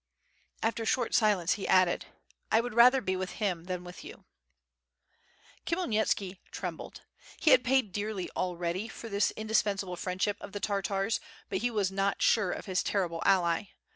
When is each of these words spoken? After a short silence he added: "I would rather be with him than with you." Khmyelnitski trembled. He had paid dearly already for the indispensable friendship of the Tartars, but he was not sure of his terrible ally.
After 0.63 0.81
a 0.81 0.85
short 0.87 1.13
silence 1.13 1.53
he 1.53 1.67
added: 1.67 2.07
"I 2.51 2.59
would 2.59 2.73
rather 2.73 3.01
be 3.01 3.15
with 3.15 3.33
him 3.33 3.65
than 3.65 3.83
with 3.83 4.03
you." 4.03 4.25
Khmyelnitski 5.67 6.39
trembled. 6.49 7.01
He 7.37 7.51
had 7.51 7.63
paid 7.63 7.91
dearly 7.91 8.27
already 8.35 8.87
for 8.87 9.09
the 9.09 9.31
indispensable 9.37 9.97
friendship 9.97 10.37
of 10.41 10.53
the 10.53 10.59
Tartars, 10.59 11.19
but 11.49 11.59
he 11.59 11.69
was 11.69 11.91
not 11.91 12.19
sure 12.23 12.49
of 12.51 12.65
his 12.65 12.81
terrible 12.81 13.21
ally. 13.27 13.65